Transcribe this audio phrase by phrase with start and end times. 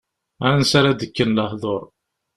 [0.47, 1.83] Ansi ara d-kken lehdur!